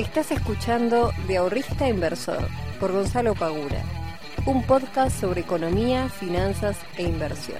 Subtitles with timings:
[0.00, 2.48] Estás escuchando De Ahorrista Inversor
[2.80, 3.82] por Gonzalo Pagura,
[4.46, 7.58] un podcast sobre economía, finanzas e inversión.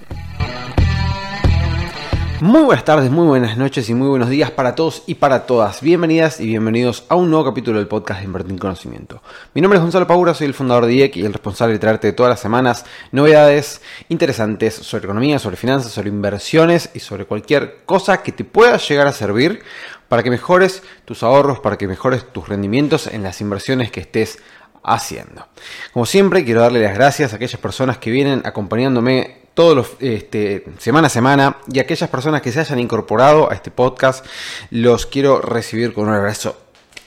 [2.41, 5.83] Muy buenas tardes, muy buenas noches y muy buenos días para todos y para todas.
[5.83, 9.23] Bienvenidas y bienvenidos a un nuevo capítulo del podcast de Invertir en Conocimiento.
[9.53, 12.15] Mi nombre es Gonzalo Pagura, soy el fundador de IEC y el responsable de traerte
[12.15, 18.23] todas las semanas novedades interesantes sobre economía, sobre finanzas, sobre inversiones y sobre cualquier cosa
[18.23, 19.63] que te pueda llegar a servir
[20.11, 24.41] para que mejores tus ahorros, para que mejores tus rendimientos en las inversiones que estés
[24.83, 25.47] haciendo.
[25.93, 30.65] Como siempre, quiero darle las gracias a aquellas personas que vienen acompañándome todos los este,
[30.79, 34.27] semana a semana y aquellas personas que se hayan incorporado a este podcast
[34.71, 36.57] los quiero recibir con un abrazo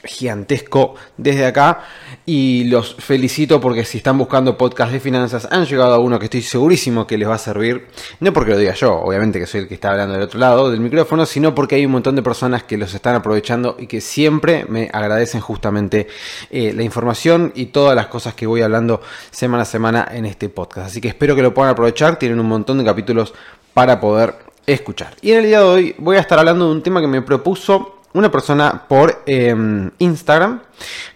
[0.04, 1.84] gigantesco desde acá
[2.26, 6.26] y los felicito porque si están buscando podcast de finanzas han llegado a uno que
[6.26, 7.86] estoy segurísimo que les va a servir,
[8.20, 10.70] no porque lo diga yo, obviamente que soy el que está hablando del otro lado
[10.70, 14.00] del micrófono, sino porque hay un montón de personas que los están aprovechando y que
[14.00, 16.08] siempre me agradecen justamente
[16.50, 20.48] eh, la información y todas las cosas que voy hablando semana a semana en este
[20.48, 20.88] podcast.
[20.88, 23.34] Así que espero que lo puedan aprovechar, tienen un montón de capítulos
[23.72, 24.34] para poder
[24.66, 25.14] escuchar.
[25.20, 27.22] Y en el día de hoy voy a estar hablando de un tema que me
[27.22, 30.62] propuso una persona por em, Instagram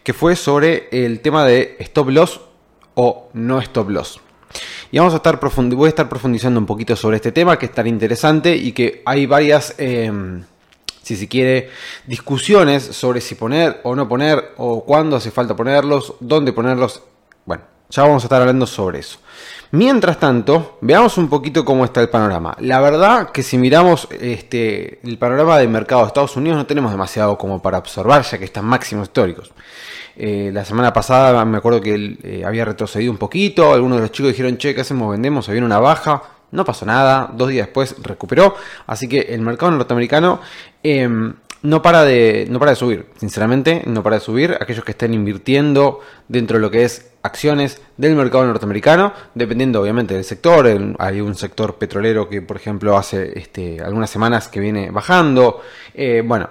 [0.03, 2.41] que fue sobre el tema de stop loss
[2.95, 4.21] o no stop loss.
[4.91, 7.73] Y vamos a estar voy a estar profundizando un poquito sobre este tema que es
[7.73, 10.43] tan interesante y que hay varias, em,
[11.03, 11.71] si se quiere,
[12.07, 17.03] discusiones sobre si poner o no poner o cuándo hace falta ponerlos, dónde ponerlos.
[17.45, 19.19] Bueno, ya vamos a estar hablando sobre eso.
[19.71, 22.57] Mientras tanto, veamos un poquito cómo está el panorama.
[22.61, 26.91] La verdad que si miramos este, el panorama del mercado de Estados Unidos no tenemos
[26.91, 29.53] demasiado como para observar, ya que están máximos históricos.
[30.17, 34.13] Eh, la semana pasada me acuerdo que eh, había retrocedido un poquito, algunos de los
[34.13, 35.11] chicos dijeron, che, ¿qué hacemos?
[35.11, 35.49] ¿Vendemos?
[35.51, 40.41] Había una baja, no pasó nada, dos días después recuperó, así que el mercado norteamericano
[40.83, 44.57] em, no para de no para de subir, sinceramente, no para de subir.
[44.61, 50.15] Aquellos que estén invirtiendo dentro de lo que es acciones del mercado norteamericano, dependiendo obviamente
[50.15, 50.69] del sector.
[50.99, 55.61] Hay un sector petrolero que, por ejemplo, hace este, algunas semanas que viene bajando.
[55.95, 56.49] Eh, bueno,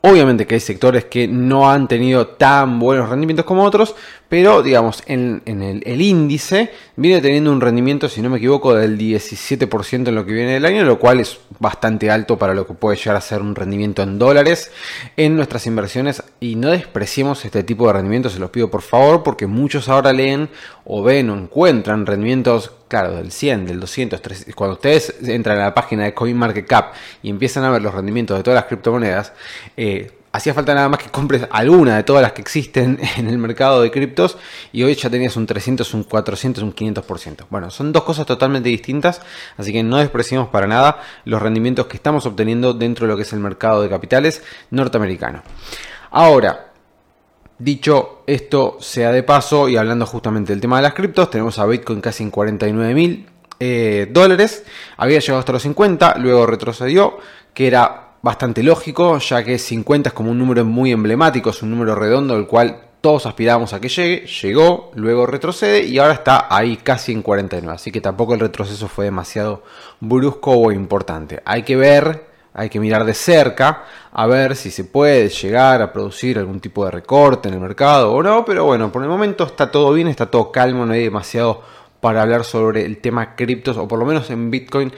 [0.00, 3.96] Obviamente que hay sectores que no han tenido tan buenos rendimientos como otros,
[4.28, 10.08] pero digamos, en, el, índice viene teniendo un rendimiento, si no me equivoco, del 17%
[10.08, 12.96] en lo que viene del año, lo cual es bastante alto para lo que puede
[12.96, 14.70] llegar a ser un rendimiento en dólares
[15.16, 16.22] en nuestras inversiones.
[16.38, 20.12] Y no despreciemos este tipo de rendimientos, se los pido por favor, porque muchos ahora
[20.12, 20.48] leen
[20.84, 25.64] o ven o encuentran rendimientos claro, del 100, del 200, 300, cuando ustedes entran a
[25.64, 29.32] la página de CoinMarketCap y empiezan a ver los rendimientos de todas las criptomonedas,
[29.76, 33.38] eh, hacía falta nada más que compres alguna de todas las que existen en el
[33.38, 34.36] mercado de criptos
[34.72, 37.46] y hoy ya tenías un 300, un 400, un 500%.
[37.50, 39.20] Bueno, son dos cosas totalmente distintas,
[39.56, 43.22] así que no despreciamos para nada los rendimientos que estamos obteniendo dentro de lo que
[43.22, 45.42] es el mercado de capitales norteamericano.
[46.10, 46.67] Ahora,
[47.58, 51.66] Dicho esto sea de paso y hablando justamente del tema de las criptos, tenemos a
[51.66, 53.26] Bitcoin casi en 49 mil
[53.58, 54.64] eh, dólares.
[54.96, 57.18] Había llegado hasta los 50, luego retrocedió,
[57.54, 61.70] que era bastante lógico, ya que 50 es como un número muy emblemático, es un
[61.70, 66.46] número redondo del cual todos aspiramos a que llegue, llegó, luego retrocede y ahora está
[66.50, 67.74] ahí casi en 49.
[67.74, 69.64] Así que tampoco el retroceso fue demasiado
[69.98, 71.42] brusco o importante.
[71.44, 75.92] Hay que ver hay que mirar de cerca a ver si se puede llegar a
[75.92, 79.44] producir algún tipo de recorte en el mercado o no, pero bueno, por el momento
[79.44, 81.62] está todo bien, está todo calmo, no hay demasiado
[82.00, 84.92] para hablar sobre el tema criptos o por lo menos en Bitcoin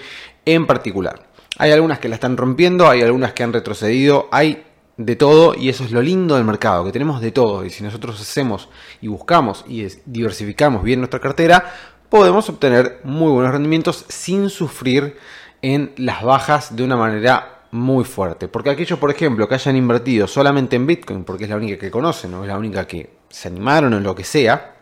[0.44, 1.28] en particular.
[1.58, 4.64] Hay algunas que la están rompiendo, hay algunas que han retrocedido, hay
[4.96, 7.82] de todo y eso es lo lindo del mercado, que tenemos de todo y si
[7.82, 8.68] nosotros hacemos
[9.00, 11.72] y buscamos y diversificamos bien nuestra cartera,
[12.08, 15.16] podemos obtener muy buenos rendimientos sin sufrir
[15.62, 18.48] en las bajas de una manera muy fuerte.
[18.48, 21.90] Porque aquellos, por ejemplo, que hayan invertido solamente en Bitcoin, porque es la única que
[21.90, 24.74] conocen, o es la única que se animaron en lo que sea,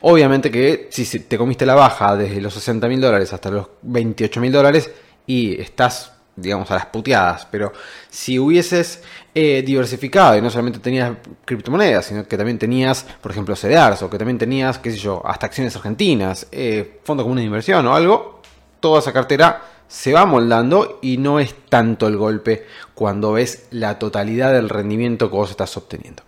[0.00, 4.40] obviamente que si te comiste la baja desde los 60 mil dólares hasta los 28
[4.40, 4.90] mil dólares
[5.26, 7.72] y estás, digamos, a las puteadas, pero
[8.08, 9.02] si hubieses
[9.34, 11.12] eh, diversificado y no solamente tenías
[11.44, 15.22] criptomonedas, sino que también tenías, por ejemplo, CDRs o que también tenías, qué sé yo,
[15.24, 18.39] hasta acciones argentinas, eh, fondos comunes de inversión o algo,
[18.80, 23.98] toda esa cartera se va moldando y no es tanto el golpe cuando ves la
[23.98, 26.22] totalidad del rendimiento que vos estás obteniendo.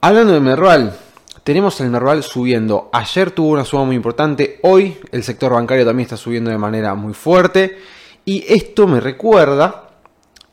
[0.00, 0.96] Hablando de Merval,
[1.42, 2.88] tenemos el Merval subiendo.
[2.92, 6.94] Ayer tuvo una suba muy importante, hoy el sector bancario también está subiendo de manera
[6.94, 7.78] muy fuerte
[8.24, 9.90] y esto me recuerda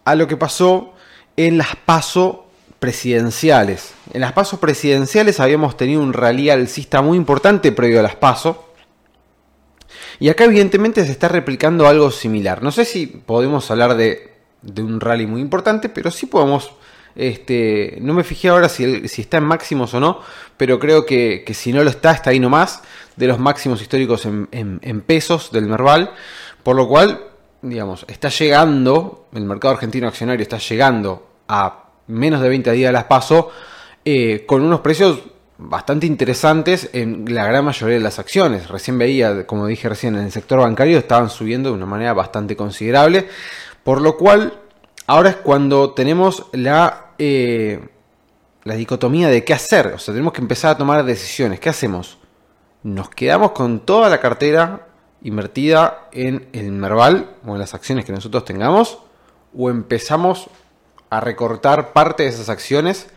[0.04, 0.94] a lo que pasó
[1.38, 2.38] en las pasos
[2.80, 3.94] presidenciales.
[4.14, 8.58] En las pasos presidenciales habíamos tenido un rally alcista muy importante previo a las pasos
[10.19, 12.63] y acá evidentemente se está replicando algo similar.
[12.63, 14.33] No sé si podemos hablar de,
[14.77, 16.71] un rally muy importante, pero sí podemos
[17.15, 20.19] Este, no me fijé ahora si, está en máximos o no,
[20.57, 22.81] pero creo que, si no lo está, está ahí nomás,
[23.15, 26.12] de los máximos históricos en, pesos del Merval.
[26.63, 27.21] Por lo cual,
[27.62, 33.06] digamos, está llegando, el mercado argentino accionario está llegando a menos de 20 días las
[33.06, 33.51] paso,
[34.03, 35.19] eh, con unos precios
[35.57, 38.68] bastante interesantes en la gran mayoría de las acciones.
[38.68, 42.56] Recién veía, como dije recién, en el sector bancario estaban subiendo de una manera bastante
[42.56, 43.28] considerable,
[43.84, 44.60] por lo cual
[45.07, 47.88] ahora es cuando tenemos la, eh,
[48.63, 51.60] la dicotomía de qué hacer, o sea, tenemos que empezar a tomar decisiones.
[51.60, 52.18] ¿Qué hacemos?
[52.84, 54.88] ¿Nos quedamos con toda la cartera
[55.22, 59.00] invertida en el Merval o en las acciones que nosotros tengamos?
[59.58, 60.50] ¿O empezamos
[61.10, 63.08] a recortar parte de esas acciones,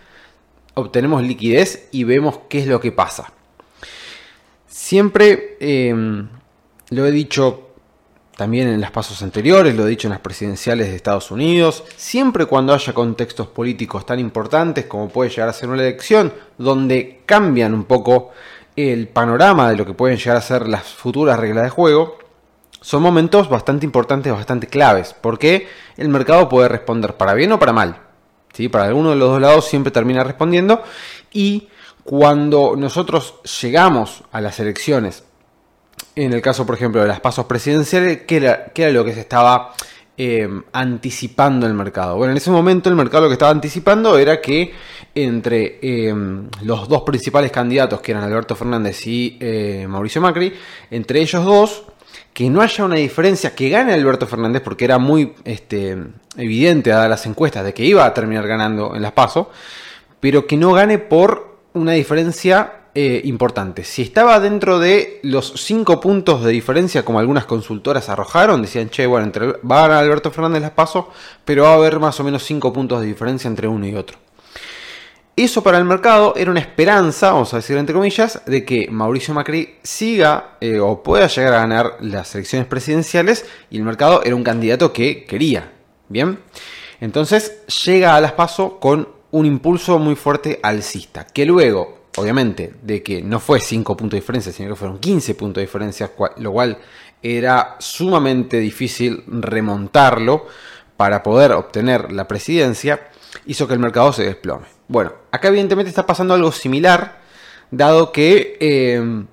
[0.79, 3.33] obtenemos liquidez y vemos qué es lo que pasa.
[4.67, 6.29] Siempre em,
[6.91, 7.65] lo he dicho
[8.37, 12.47] también en los pasos anteriores, lo he dicho en las presidenciales de Estados Unidos, siempre
[12.47, 17.75] cuando haya contextos políticos tan importantes como puede llegar a ser una elección, donde cambian
[17.75, 18.31] un poco
[18.77, 22.19] el panorama de lo que pueden llegar a ser las futuras reglas de juego,
[22.81, 25.67] son momentos bastante importantes, bastante claves, porque
[25.97, 28.08] el mercado puede responder para bien o para mal.
[28.59, 28.69] ¿Sí?
[28.69, 30.83] Para alguno de los dos lados siempre termina respondiendo
[31.33, 31.69] y
[32.03, 35.23] cuando nosotros llegamos a las elecciones,
[36.17, 39.75] en el caso por ejemplo de las pasos presidenciales, ¿qué era, lo que se estaba
[40.17, 42.17] eh, anticipando el mercado?
[42.17, 44.75] Bueno, en ese momento el mercado lo que estaba anticipando era que
[45.15, 46.13] entre eh,
[46.63, 50.53] los dos principales candidatos, que eran Alberto Fernández y eh, Mauricio Macri,
[50.91, 51.85] entre ellos dos,
[52.39, 55.99] que no haya una diferencia, que gane Alberto Fernández, porque era muy este,
[56.37, 59.51] evidente, dadas las encuestas, de que iba a terminar ganando en las PASO,
[60.21, 63.83] pero que no gane por una diferencia eh, importante.
[63.83, 69.05] Si estaba dentro de los 5 puntos de diferencia, como algunas consultoras arrojaron, decían, che,
[69.07, 69.33] bueno,
[69.69, 71.11] va a ganar Alberto Fernández las PASO,
[71.45, 74.17] pero va a haber más o menos 5 puntos de diferencia entre uno y otro.
[75.39, 79.35] Eso para el mercado era una esperanza, vamos a decir entre comillas, de que Mauricio
[79.35, 84.35] Macri siga eh, o pueda llegar a ganar las elecciones presidenciales y el mercado era
[84.35, 85.71] un candidato que quería.
[86.09, 86.41] Bien,
[87.01, 93.05] entonces llega a las PASO con un impulso muy fuerte alcista, que luego, obviamente, de
[93.05, 96.51] que no fue 5 puntos de diferencia, sino que fueron 15 puntos de diferencia, lo
[96.51, 96.79] cual
[97.23, 100.49] era sumamente difícil remontarlo
[100.97, 103.07] para poder obtener la presidencia,
[103.47, 104.78] hizo que el mercado se desplome.
[104.89, 107.19] Bueno, acá evidentemente está pasando algo similar,
[107.71, 109.25] dado que eh,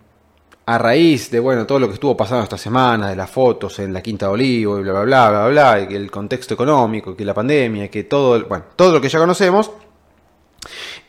[0.65, 3.93] a raíz de bueno todo lo que estuvo pasando esta semana, de las fotos en
[3.93, 7.15] la Quinta de Olivo y bla bla bla bla bla, y que el contexto económico,
[7.15, 9.71] que la pandemia, que todo, bueno, todo lo que ya conocemos,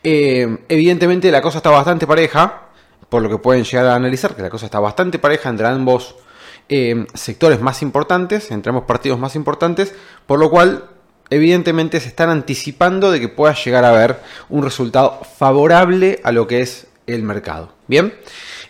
[0.01, 2.69] eh, evidentemente la cosa está bastante pareja,
[3.09, 6.15] por lo que pueden llegar a analizar, que la cosa está bastante pareja entre ambos
[6.69, 9.93] eh, sectores más importantes, entre ambos partidos más importantes,
[10.25, 10.85] por lo cual
[11.29, 14.19] evidentemente se están anticipando de que pueda llegar a haber
[14.49, 17.73] un resultado favorable a lo que es el mercado.
[17.87, 18.13] Bien,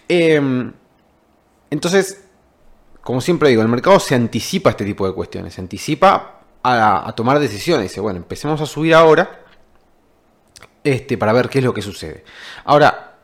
[0.08, 0.74] em,
[1.70, 2.24] entonces,
[3.02, 7.14] como siempre digo, el mercado se anticipa a este tipo de cuestiones, se anticipa a,
[7.16, 7.90] tomar decisiones.
[7.90, 9.42] Dice, bueno, empecemos a subir ahora
[10.84, 12.24] este, para ver qué es lo que sucede.
[12.66, 13.16] Ahora,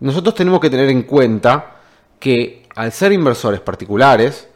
[0.00, 1.76] nosotros tenemos que tener en cuenta
[2.18, 4.48] que al ser inversores particulares,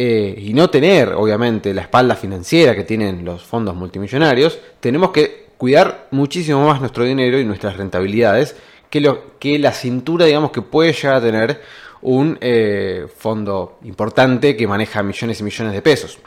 [0.00, 5.48] eh, y no tener, obviamente, la espalda financiera que tienen los fondos multimillonarios, tenemos que
[5.56, 8.54] cuidar muchísimo más nuestro dinero y nuestras rentabilidades
[8.90, 11.60] que, lo, que la cintura, digamos, que puede llegar a tener
[12.00, 16.20] un eh, fondo importante que maneja millones y millones de pesos.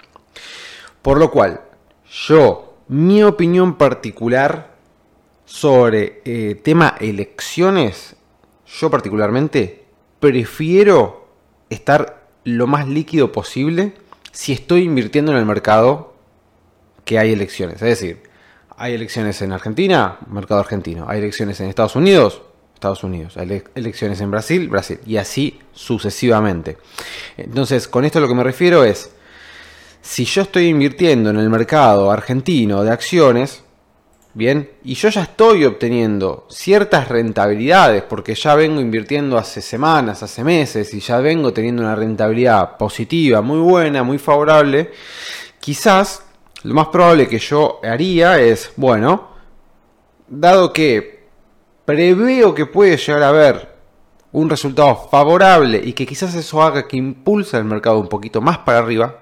[1.02, 1.62] Por lo cual,
[2.12, 4.76] yo, mi opinión particular
[5.46, 8.18] sobre eh, tema elecciones,
[8.68, 9.86] yo particularmente
[10.20, 11.30] prefiero
[11.70, 13.94] estar lo más líquido posible
[14.32, 16.14] si estoy invirtiendo en el mercado
[17.06, 17.76] que hay elecciones.
[17.76, 18.24] Es decir,
[18.78, 21.06] hay elecciones en Argentina, mercado argentino.
[21.08, 22.42] Hay elecciones en Estados Unidos,
[22.74, 23.38] Estados Unidos.
[23.38, 25.00] Hay elecciones en Brasil, Brasil.
[25.06, 26.78] Y así sucesivamente.
[27.38, 29.12] Entonces, con esto lo que me refiero es,
[30.02, 33.64] si yo estoy invirtiendo en el mercado argentino de acciones,
[34.34, 40.42] Bien, y yo ya estoy obteniendo ciertas rentabilidades porque ya vengo invirtiendo hace semanas, hace
[40.46, 44.92] meses y ya vengo teniendo una rentabilidad positiva, muy buena, muy favorable.
[45.60, 46.24] Quizás
[46.64, 49.32] lo más probable que yo haría es, bueno,
[50.30, 51.28] dado que
[51.84, 53.76] preveo que puede llegar a haber
[54.32, 58.60] un resultado favorable y que quizás eso haga que impulse el mercado un poquito más
[58.60, 59.20] para arriba,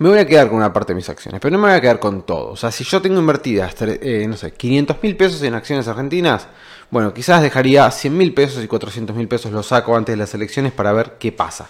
[0.00, 1.80] me voy a quedar con una parte de mis acciones, pero no me voy a
[1.80, 2.52] quedar con todo.
[2.52, 6.48] O sea, si yo tengo invertidas, eh, no sé, 500 mil pesos en acciones argentinas,
[6.90, 10.32] bueno, quizás dejaría 100 mil pesos y 400 mil pesos los saco antes de las
[10.32, 11.68] elecciones para ver qué pasa.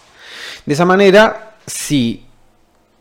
[0.64, 2.25] De esa manera, si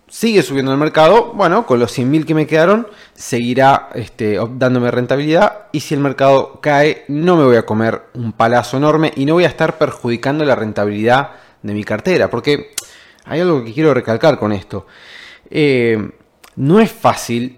[0.07, 5.67] sigue subiendo el mercado, bueno, con los 100.000 que me quedaron, seguirá este, dándome rentabilidad.
[5.71, 9.35] Y si el mercado cae, no me voy a comer un palazo enorme y no
[9.35, 12.31] voy a estar perjudicando la rentabilidad de mi cartera.
[12.31, 12.71] Porque
[13.25, 14.87] hay algo que quiero recalcar con esto.
[15.49, 16.11] Eh,
[16.55, 17.57] no es fácil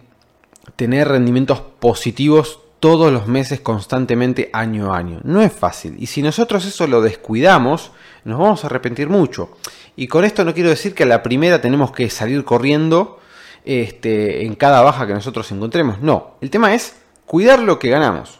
[0.75, 5.19] tener rendimientos positivos todos los meses constantemente año a año.
[5.23, 5.95] No es fácil.
[5.99, 7.91] Y si nosotros eso lo descuidamos,
[8.23, 9.51] nos vamos a arrepentir mucho.
[9.95, 13.19] Y con esto no quiero decir que a la primera tenemos que salir corriendo
[13.63, 16.01] este, en cada baja que nosotros encontremos.
[16.01, 16.95] No, el tema es
[17.25, 18.39] cuidar lo que ganamos.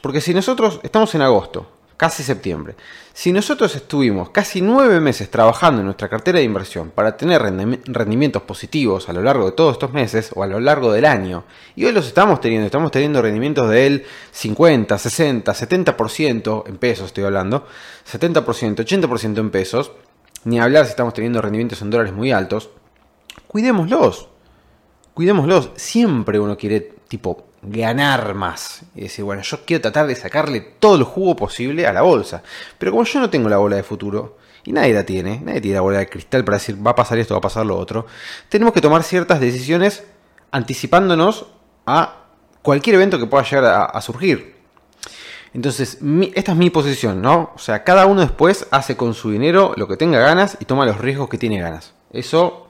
[0.00, 2.76] Porque si nosotros estamos en agosto, casi septiembre,
[3.12, 8.42] si nosotros estuvimos casi nueve meses trabajando en nuestra cartera de inversión para tener rendimientos
[8.42, 11.42] positivos a lo largo de todos estos meses o a lo largo del año,
[11.74, 17.24] y hoy los estamos teniendo, estamos teniendo rendimientos del 50, 60, 70% en pesos, estoy
[17.24, 17.66] hablando,
[18.10, 19.90] 70%, 80% en pesos,
[20.44, 22.70] ni hablar si estamos teniendo rendimientos en dólares muy altos,
[23.48, 24.28] cuidémoslos,
[25.14, 28.82] cuidémoslos, siempre uno quiere tipo ganar más.
[28.94, 32.42] Y decir, bueno, yo quiero tratar de sacarle todo el jugo posible a la bolsa.
[32.78, 35.76] Pero como yo no tengo la bola de futuro, y nadie la tiene, nadie tiene
[35.76, 38.06] la bola de cristal para decir va a pasar esto, va a pasar lo otro,
[38.50, 40.04] tenemos que tomar ciertas decisiones
[40.50, 41.46] anticipándonos
[41.86, 42.24] a
[42.62, 44.56] cualquier evento que pueda llegar a, surgir.
[45.54, 45.98] Entonces,
[46.34, 47.52] esta es mi posición, ¿no?
[47.54, 50.84] O sea, cada uno después hace con su dinero lo que tenga ganas y toma
[50.84, 51.94] los riesgos que tiene ganas.
[52.12, 52.67] Eso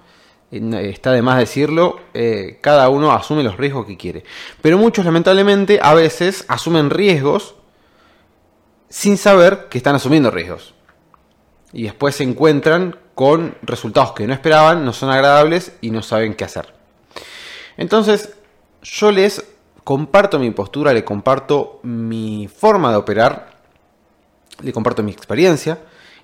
[0.50, 4.24] está de más decirlo, eh, cada uno asume los riesgos que quiere.
[4.62, 7.54] Pero muchos lamentablemente a veces asumen riesgos
[8.88, 10.74] sin saber que están asumiendo riesgos.
[11.72, 16.34] Y después se encuentran con resultados que no esperaban, no son agradables y no saben
[16.34, 16.72] qué hacer.
[17.76, 18.34] Entonces,
[18.82, 19.44] yo les
[19.84, 23.58] comparto mi postura, le comparto mi forma de operar,
[24.62, 25.78] le comparto mi experiencia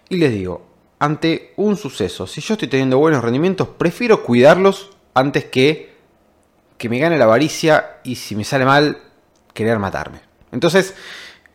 [0.09, 2.27] y les digo, ante un suceso.
[2.27, 5.95] Si yo estoy teniendo buenos rendimientos, prefiero cuidarlos antes que
[6.79, 8.99] que me gane la avaricia y si me sale mal,
[9.53, 10.21] querer matarme.
[10.53, 10.95] Entonces,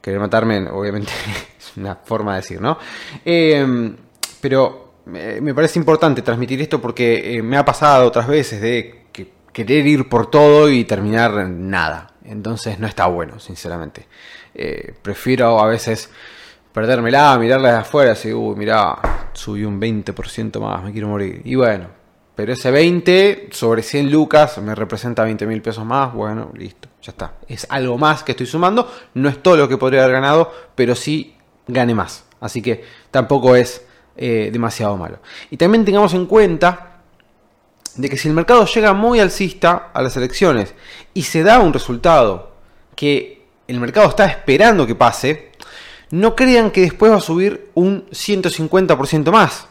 [0.02, 1.12] querer matarme, obviamente,
[1.60, 2.78] es una forma de decir, ¿no?
[3.24, 3.96] Em,
[4.42, 9.06] pero me parece importante transmitir esto porque eh, me ha pasado otras veces de
[9.52, 12.14] querer ir por todo y terminar en nada.
[12.24, 14.08] Entonces no está bueno, sinceramente.
[14.54, 16.10] Eh, prefiero a veces
[16.74, 21.42] perdérmela, mirarla de afuera, así, uy, mirá, subí un 20% más, me quiero morir.
[21.46, 21.88] Y bueno,
[22.36, 27.12] pero ese 20 sobre 100 lucas me representa 20 mil pesos más, bueno, listo, ya
[27.12, 27.34] está.
[27.48, 30.96] Es algo más que estoy sumando, no es todo lo que podría haber ganado, pero
[30.96, 31.36] sí
[31.68, 32.26] gane más.
[32.40, 33.86] Así que tampoco es
[34.16, 35.20] eh, demasiado malo.
[35.50, 37.02] Y también tengamos en cuenta
[37.96, 40.74] de que si el mercado llega muy alcista a las elecciones
[41.14, 42.54] y se da un resultado
[42.96, 45.49] que el mercado está esperando que pase,
[46.12, 49.68] no crean que después va a subir un 150% más.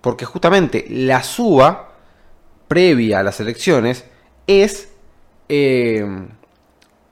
[0.00, 1.92] Porque justamente la suba
[2.68, 4.04] previa a las elecciones
[4.46, 4.88] es,
[5.48, 6.04] eh,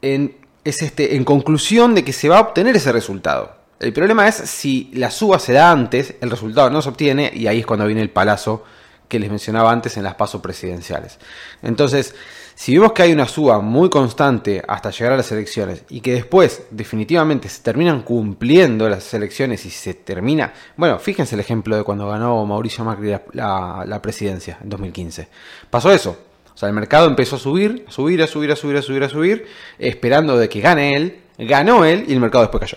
[0.03, 3.57] en, es este, en conclusión de que se va a obtener ese resultado.
[3.79, 7.47] El problema es si la suba se da antes, el resultado no se obtiene y
[7.47, 8.65] ahí es cuando viene el palazo
[9.09, 11.19] que les mencionaba antes en las pasos presidenciales.
[11.63, 12.15] Entonces,
[12.61, 16.13] si vemos que hay una suba muy constante hasta llegar a las elecciones y que
[16.13, 20.53] después definitivamente se terminan cumpliendo las elecciones y se termina...
[20.77, 25.29] Bueno, fíjense el ejemplo de cuando ganó Mauricio Macri la, presidencia en 2015.
[25.71, 26.19] Pasó eso.
[26.55, 29.05] O sea, el mercado empezó a subir, a subir, a subir, a subir, a subir,
[29.05, 29.47] a subir,
[29.79, 31.21] esperando de que gane él.
[31.39, 32.77] Ganó él y el mercado después cayó.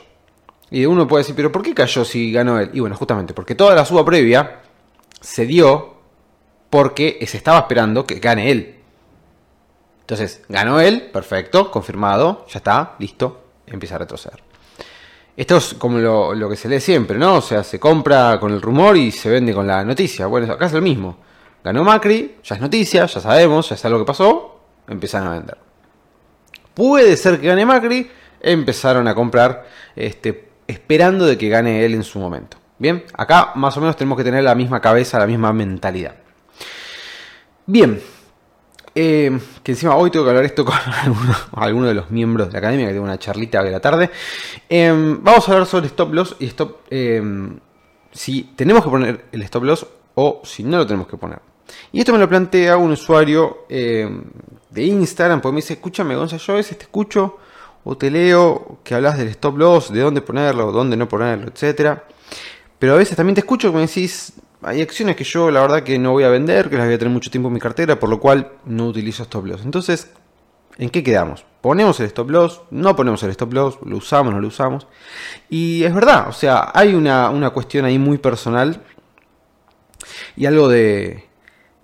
[0.71, 2.69] Y uno puede decir, pero ¿por qué cayó si ganó él?
[2.71, 4.61] Y bueno, justamente porque toda la suba previa
[5.19, 5.95] se dio
[6.69, 8.82] porque se estaba esperando que gane él.
[10.03, 14.43] Entonces, ganó él, perfecto, confirmado, ya está, listo, empieza a retroceder.
[15.35, 17.37] Esto es como lo, que se lee siempre, ¿no?
[17.37, 20.27] O sea, se compra con el rumor y se vende con la noticia.
[20.27, 21.17] Bueno, acá es lo mismo.
[21.63, 25.57] Ganó Macri, ya es noticia, ya sabemos, ya sabe lo que pasó, empezaron a vender.
[26.73, 32.03] Puede ser que gane Macri, empezaron a comprar este, esperando de que gane él en
[32.03, 32.57] su momento.
[32.77, 36.15] Bien, acá más o menos tenemos que tener la misma cabeza, la misma mentalidad.
[37.65, 38.01] Bien,
[38.95, 40.75] eh, que encima hoy tengo que hablar esto con
[41.55, 44.09] alguno, de los miembros de la academia, que tengo una charlita de la tarde.
[44.69, 46.81] Em, vamos a hablar sobre stop loss y stop.
[46.89, 47.59] Em,
[48.11, 51.39] si tenemos que poner el stop loss o si no lo tenemos que poner.
[51.91, 56.53] Y esto me lo plantea un usuario de Instagram, porque me dice: Escúchame, Gonzalo, yo
[56.53, 57.37] a veces te escucho
[57.83, 62.05] o te leo que hablas del stop loss, de dónde ponerlo, dónde no ponerlo, etcétera.
[62.79, 65.83] Pero a veces también te escucho que me decís, hay acciones que yo la verdad
[65.83, 67.99] que no voy a vender, que las voy a tener mucho tiempo en mi cartera,
[67.99, 69.61] por lo cual no utilizo stop loss.
[69.63, 70.11] Entonces,
[70.77, 71.45] ¿en qué quedamos?
[71.61, 72.61] ¿Ponemos el stop loss?
[72.71, 73.77] ¿No ponemos el stop loss?
[73.85, 74.33] ¿Lo usamos?
[74.33, 74.87] ¿No lo usamos?
[75.49, 78.81] Y es verdad, o sea, hay una, cuestión ahí muy personal
[80.35, 81.25] y algo de,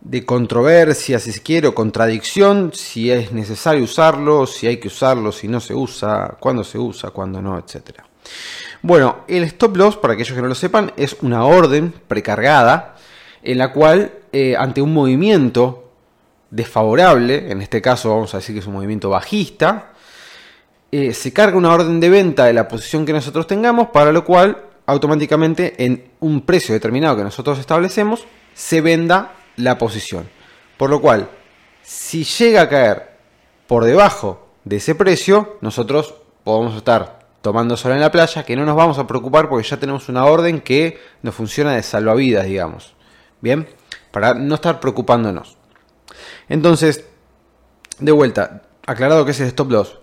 [0.02, 5.32] de controversia, si se quiere, o contradicción, si es necesario usarlo, si hay que usarlo,
[5.32, 8.02] si no se usa, cuándo se usa, cuándo no, etc.
[8.82, 12.96] Bueno, el stop loss, para aquellos que no lo sepan, es una orden precargada
[13.44, 15.92] en la cual eh, ante un movimiento
[16.50, 19.92] desfavorable, en este caso vamos a decir que es un movimiento bajista,
[20.92, 24.24] eh, se carga una orden de venta de la posición que nosotros tengamos, para lo
[24.24, 30.28] cual automáticamente en un precio determinado que nosotros establecemos, se venda la posición.
[30.78, 31.30] Por lo cual,
[31.84, 33.10] si llega a caer
[33.68, 38.66] por debajo de ese precio, nosotros podemos estar tomando sol en la playa, que no
[38.66, 42.94] nos vamos a preocupar porque ya tenemos una orden que nos funciona de salvavidas, digamos.
[43.42, 43.68] Bien,
[44.12, 45.58] para no estar preocupándonos.
[46.50, 47.06] Entonces,
[48.00, 50.00] de vuelta, aclarado que es el stop loss.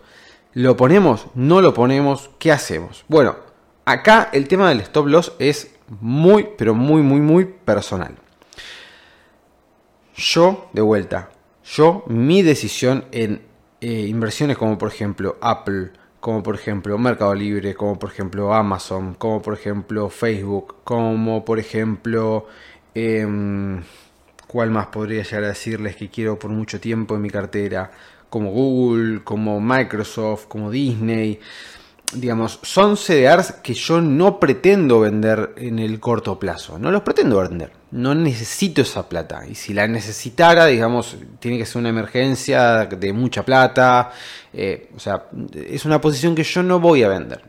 [0.53, 1.27] ¿Lo ponemos?
[1.35, 2.31] ¿No lo ponemos?
[2.39, 3.05] ¿Qué hacemos?
[3.09, 3.37] Bueno,
[3.85, 8.17] acá el tema del stop loss es muy, pero muy, muy, muy personal.
[10.15, 11.31] Yo, de vuelta,
[11.63, 13.43] yo, mi decisión en
[13.81, 15.93] eh, inversiones como por ejemplo Apple,
[16.27, 21.61] como por ejemplo Mercado Libre, como por ejemplo Amazon, como por ejemplo Facebook, como por
[21.61, 22.49] ejemplo...
[22.95, 23.81] Em,
[24.49, 27.93] ¿Cuál más podría llegar a decirles que quiero por mucho tiempo en mi cartera?
[28.29, 31.39] Como Google, como Microsoft, como Disney
[32.13, 36.79] digamos, son CDRs que yo no pretendo vender en el corto plazo.
[36.79, 37.73] No los pretendo vender.
[37.91, 39.47] No necesito esa plata.
[39.49, 44.13] Y si la necesitara, digamos, tiene que ser una emergencia de mucha plata.
[44.53, 47.43] Eh, o sea, es una posición que yo no voy a vender.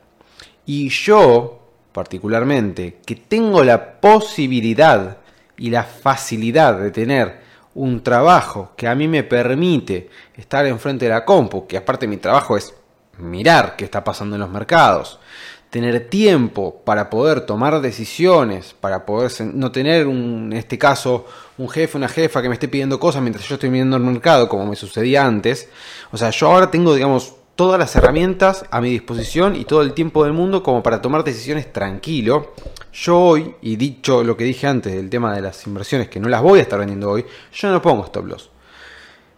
[0.66, 1.60] Y yo,
[1.92, 5.18] particularmente, que tengo la posibilidad
[5.58, 11.12] y la facilidad de tener un trabajo que a mí me permite estar enfrente de
[11.12, 12.74] la compu, que aparte mi trabajo es
[13.18, 15.20] mirar qué está pasando en los mercados,
[15.70, 21.26] tener tiempo para poder tomar decisiones, para poder no tener un, en este caso
[21.58, 24.48] un jefe, una jefa que me esté pidiendo cosas mientras yo estoy mirando el mercado,
[24.48, 25.70] como me sucedía antes.
[26.12, 29.94] O sea, yo ahora tengo, digamos, todas las herramientas a mi disposición y todo el
[29.94, 32.54] tiempo del mundo como para tomar decisiones tranquilo.
[32.94, 36.30] Yo hoy, y dicho lo que dije antes del tema de las inversiones, que no
[36.30, 38.50] las voy a estar vendiendo hoy, yo no pongo stop loss.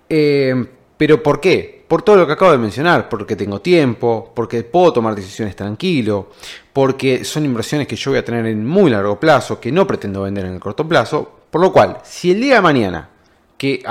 [0.10, 0.54] Eh,
[0.98, 1.79] ¿Pero por qué?
[1.89, 6.30] Por todo lo que acabo de mencionar, porque tengo tiempo, porque puedo tomar decisiones tranquilo,
[6.71, 10.21] porque son inversiones que yo voy a tener en muy largo plazo, que no pretendo
[10.21, 13.10] vender en el corto plazo, por lo cual, si el día de mañana,
[13.58, 13.84] que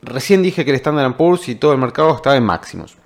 [0.00, 2.96] recién dije que el Standard Poor's y todo el mercado estaba en máximos,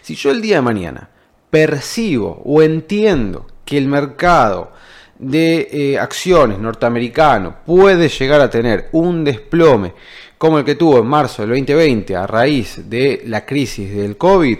[0.00, 1.08] si yo el día de mañana
[1.50, 4.70] percibo o entiendo que el mercado
[5.18, 9.92] de eh, acciones norteamericano puede llegar a tener un desplome
[10.38, 14.58] como el que tuvo en marzo del 2020 a raíz de la crisis del COVID,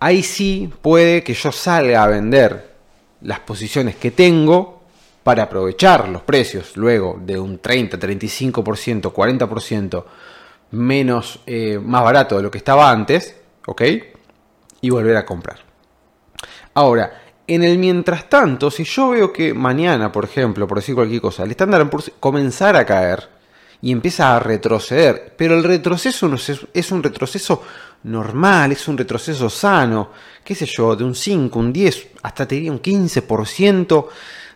[0.00, 2.74] ahí sí puede que yo salga a vender
[3.22, 4.82] las posiciones que tengo
[5.22, 10.04] para aprovechar los precios luego de un 30, 35%, 40%
[10.72, 13.34] menos eh, más barato de lo que estaba antes,
[13.66, 13.82] ¿ok?
[14.82, 15.58] Y volver a comprar.
[16.74, 21.20] Ahora, en el mientras tanto, si yo veo que mañana, por ejemplo, por decir cualquier
[21.20, 21.88] cosa, el estándar
[22.20, 23.28] comenzar a caer,
[23.84, 25.34] y empieza a retroceder.
[25.36, 27.62] Pero el retroceso no es, un retroceso
[28.04, 30.10] normal, es un retroceso sano,
[30.42, 34.06] qué sé yo, de un 5, un 10, hasta te diría un 15%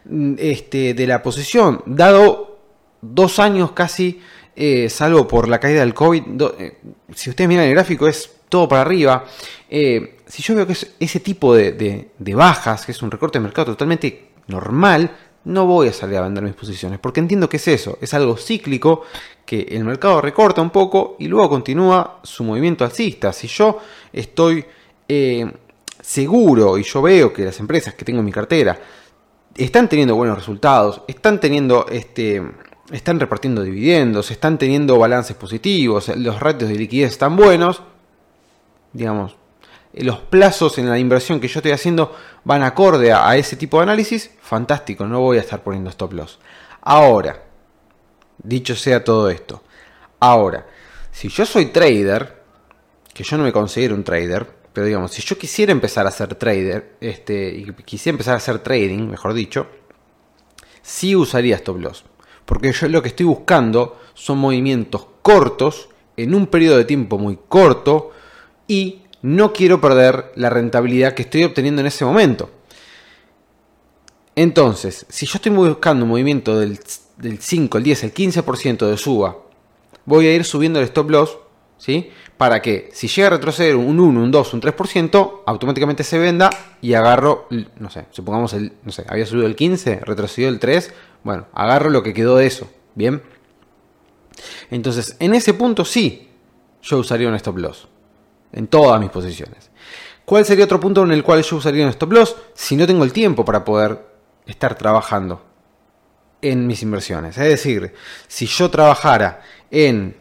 [0.07, 2.59] mm, este, de la posición, dado
[3.03, 4.19] dos años casi,
[4.57, 6.23] eh, salvo por la caída del COVID,
[6.59, 6.79] eh,
[7.15, 9.27] si ustedes miran el gráfico es todo para arriba.
[9.69, 11.73] Eh, si yo veo que es ese tipo de,
[12.19, 15.11] de bajas, que es un recorte de mercado totalmente normal,
[15.49, 18.37] no voy a salir a vender mis posiciones, porque entiendo que es eso, es algo
[18.37, 19.03] cíclico,
[19.47, 23.33] que el mercado recorta un poco y luego continúa su movimiento alcista.
[23.33, 23.79] Si yo
[24.13, 24.63] estoy
[25.09, 25.51] eh,
[26.03, 28.79] seguro y yo veo que las empresas que tengo en mi cartera
[29.57, 32.43] están teniendo buenos resultados, están teniendo este
[32.93, 37.83] están repartiendo dividendos, están teniendo balances positivos, los ratios de liquidez están buenos,
[38.93, 39.37] digamos,
[39.95, 43.85] los plazos en la inversión que yo estoy haciendo van acorde a, ese tipo de
[43.85, 46.39] análisis, fantástico, no voy a estar poniendo stop loss.
[46.83, 47.45] Ahora,
[48.39, 49.63] dicho sea todo esto,
[50.21, 50.67] ahora,
[51.11, 52.43] si yo soy trader,
[53.13, 56.35] que yo no me considero un trader, pero digamos, si yo quisiera empezar a ser
[56.37, 59.67] trader, este, y quisiera empezar a hacer trading, mejor dicho,
[60.83, 62.05] sí usaría stop loss.
[62.45, 67.39] Porque yo lo que estoy buscando son movimientos cortos, en un periodo de tiempo muy
[67.49, 68.13] corto,
[68.67, 72.51] y no quiero perder la rentabilidad que estoy obteniendo en ese momento.
[74.37, 79.37] Entonces, si yo estoy buscando un movimiento del, 5, el 10, el 15% de suba,
[80.05, 81.39] voy a ir subiendo el stop loss,
[81.77, 82.11] ¿sí?
[82.37, 86.51] Para que si llega a retroceder un 1, un 2, un 3%, automáticamente se venda
[86.81, 87.49] y agarro,
[87.81, 91.91] no sé, supongamos el, no sé, había subido el 15, retrocedió el 3, bueno, agarro
[91.91, 93.23] lo que quedó de eso, ¿bien?
[94.71, 96.29] Entonces, en ese punto sí,
[96.81, 97.89] yo usaría un stop loss.
[98.53, 99.71] En todas mis posiciones.
[100.25, 102.37] ¿Cuál sería otro punto en el cual yo usaría un stop loss?
[102.55, 103.99] Si no tengo el tiempo para poder
[104.47, 105.43] estar trabajando
[106.41, 107.37] en mis inversiones.
[107.39, 107.95] Es decir,
[108.27, 110.17] si yo trabajara en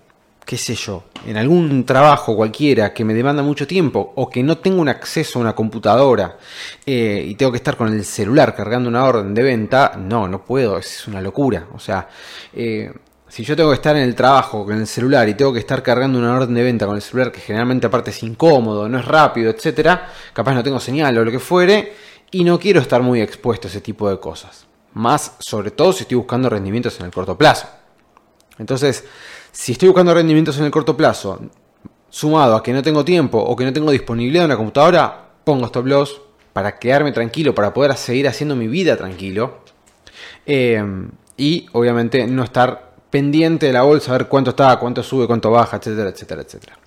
[0.47, 4.57] qué sé yo, en algún trabajo cualquiera que me demanda mucho tiempo o que no
[4.59, 6.37] tengo un acceso a una computadora
[6.85, 10.45] eh, y tengo que estar con el celular cargando una orden de venta, no, no
[10.45, 11.67] puedo, es una locura.
[11.73, 12.07] O sea,
[12.53, 12.93] eh,
[13.37, 15.83] si yo tengo que estar en el trabajo con el celular y tengo que estar
[15.83, 19.05] cargando una orden de venta con el celular que generalmente aparte es incómodo, no es
[19.05, 21.93] rápido, etcétera, capaz no tengo señal o lo que fuere
[22.31, 24.65] y no quiero estar muy expuesto a ese tipo de cosas.
[24.93, 27.67] Más sobre todo si estoy buscando rendimientos en el corto plazo.
[28.57, 29.05] Entonces,
[29.51, 31.39] si estoy buscando rendimientos en el corto plazo,
[32.09, 35.67] sumado a que no tengo tiempo o que no tengo disponibilidad en una computadora, pongo
[35.67, 36.21] stop loss
[36.53, 39.59] para quedarme tranquilo, para poder seguir haciendo mi vida tranquilo.
[40.43, 40.83] Eh,
[41.37, 42.86] y obviamente no estar
[43.17, 46.77] pendiente de la bolsa, a ver cuánto está, cuánto sube, cuánto baja, etcétera, etcétera, etcétera.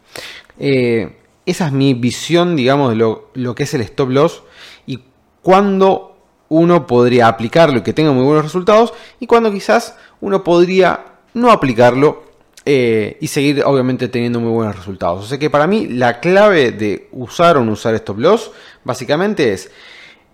[0.60, 4.44] Eh, esa es mi visión, digamos, de lo, que es el stop loss
[4.86, 5.00] y
[5.42, 6.16] cuándo
[6.48, 11.50] uno podría aplicarlo y que tenga muy buenos resultados y cuándo quizás uno podría no
[11.50, 12.22] aplicarlo
[12.64, 15.24] eh, y seguir obviamente teniendo muy buenos resultados.
[15.24, 18.52] O sea que para mí la clave de usar o no usar stop loss
[18.84, 19.68] básicamente es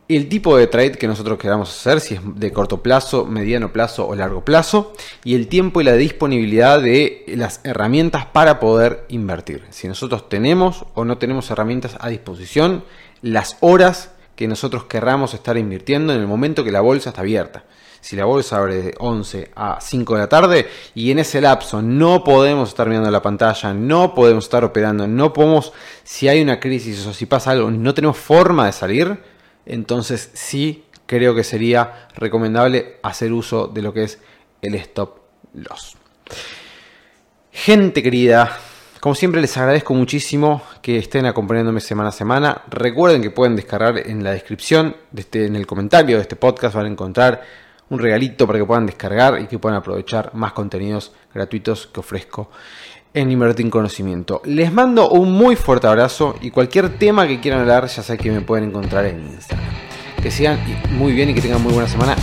[0.09, 4.07] el tipo de trade que nosotros queramos hacer, si es de corto plazo, mediano plazo
[4.07, 4.93] o largo plazo,
[5.25, 9.65] y el tiempo y la disponibilidad de las herramientas para poder invertir.
[9.71, 12.85] Si nosotros tenemos o no tenemos herramientas a disposición,
[13.23, 17.65] las horas que nosotros querramos estar invirtiendo en el momento que la bolsa está abierta
[18.07, 21.83] si la bolsa abre de 11 a 5 de la tarde y en ese lapso
[21.83, 25.73] no podemos estar mirando la pantalla, no podemos estar operando, no podemos,
[26.05, 29.19] si hay una crisis o si pasa algo, no tenemos forma de salir,
[29.67, 34.19] entonces sí creo que sería recomendable hacer uso de lo que es
[34.63, 35.19] el stop
[35.55, 35.97] loss.
[37.53, 38.59] Gente querida,
[39.01, 42.63] como siempre les agradezco muchísimo que estén acompañándome semana a semana.
[42.69, 46.75] Recuerden que pueden descargar en la descripción, de este, en el comentario de este podcast,
[46.75, 47.43] van a encontrar
[47.89, 52.51] un regalito para que puedan descargar y que puedan aprovechar más contenidos gratuitos que ofrezco
[53.17, 54.43] en Invertir Conocimiento.
[54.45, 58.31] Les mando un muy fuerte abrazo y cualquier tema que quieran hablar ya saben que
[58.31, 59.67] me pueden encontrar en Instagram.
[60.23, 62.15] Que sigan muy bien y que tengan muy buena semana